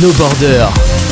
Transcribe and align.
No 0.00 0.12
Border. 0.12 1.05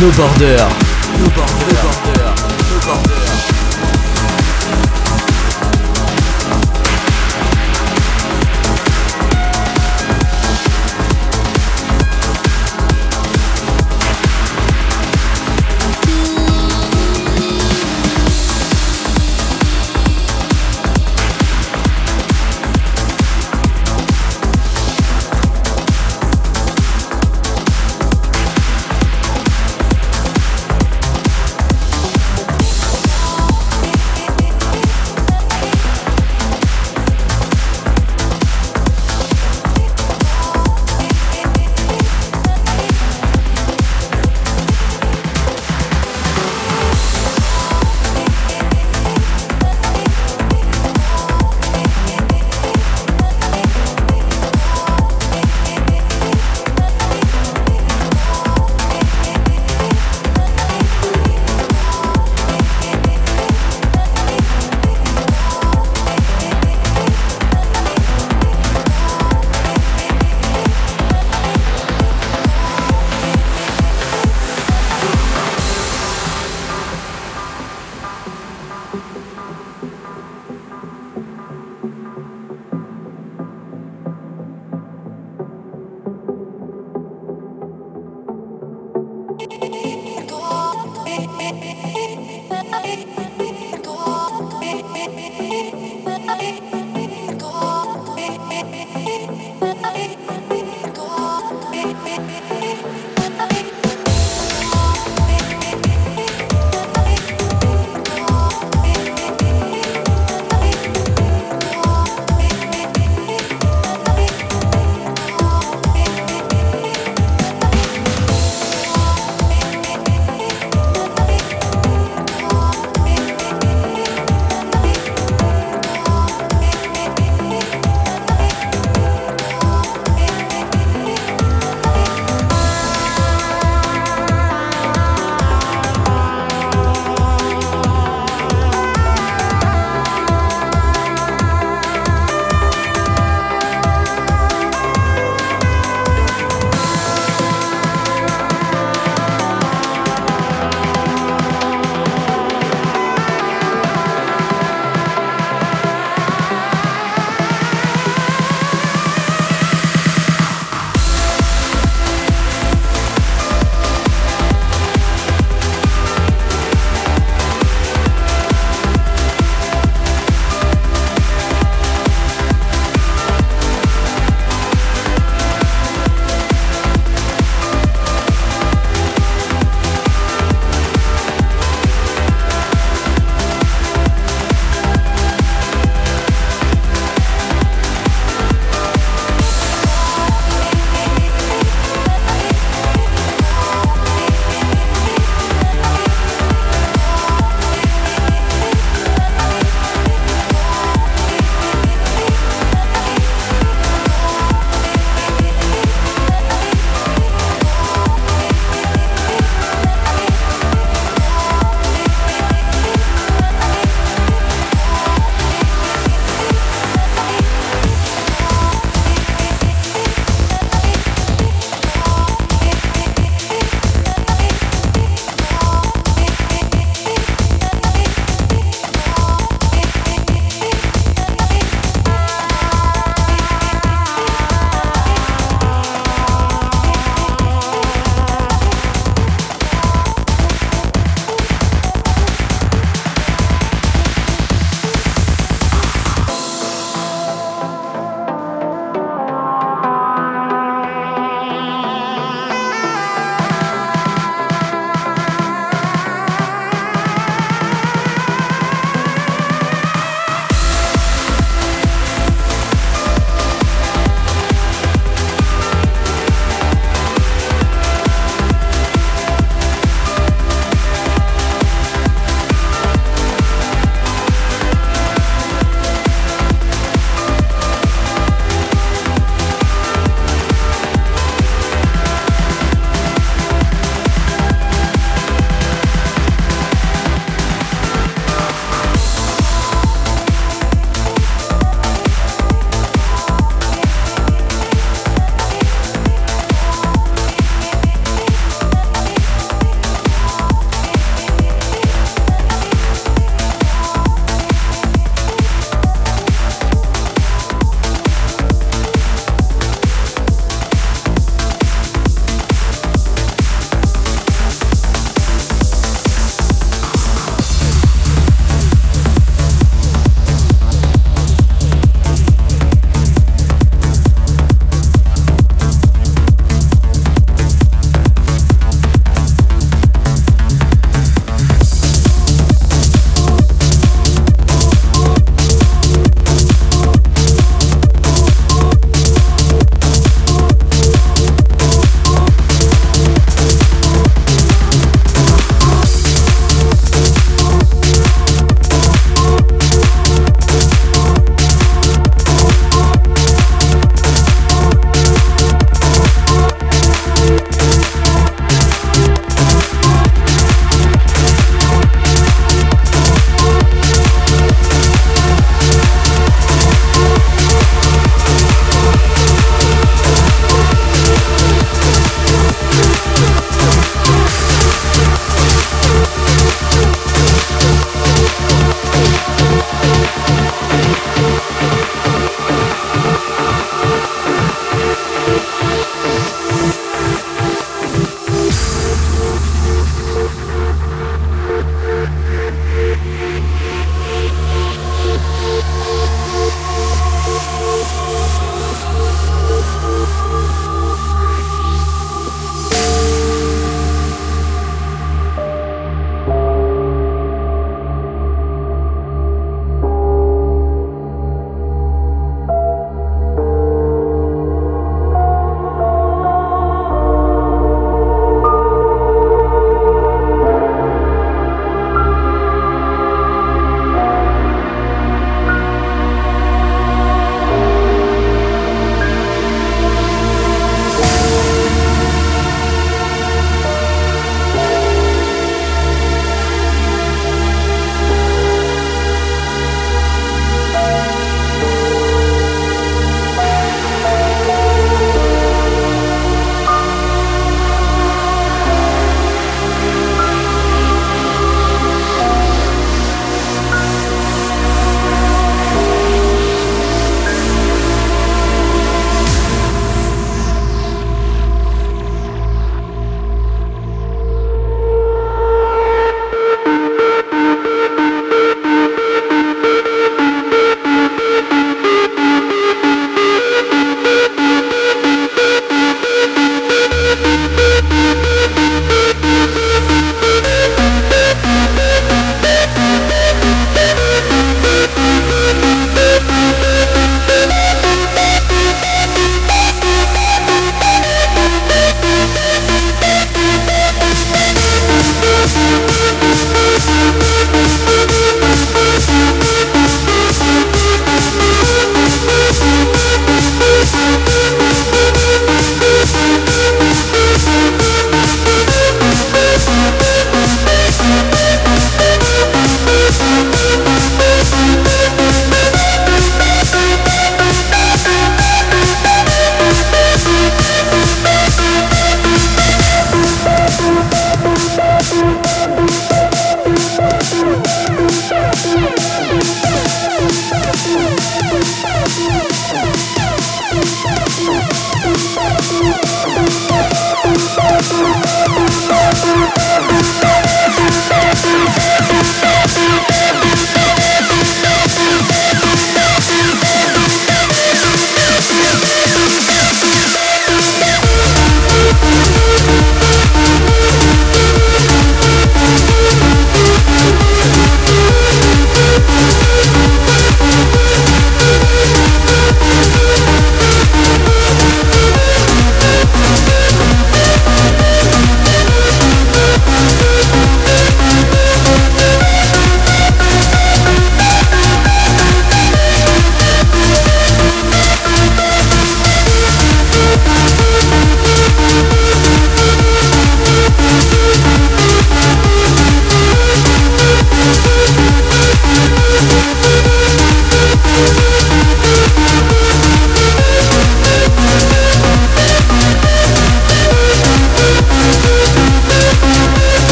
No 0.00 0.10
border. 0.12 0.89